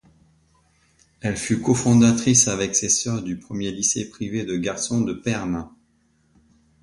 Elle 1.19 1.37
fut 1.37 1.61
confodatrice 1.61 2.47
avec 2.47 2.75
ses 2.75 2.89
sœurs 2.89 3.21
du 3.21 3.37
premier 3.37 3.69
lycée 3.69 4.09
privé 4.09 4.45
de 4.45 4.57
garçons 4.57 5.01
de 5.01 5.13
Perm. 5.13 5.69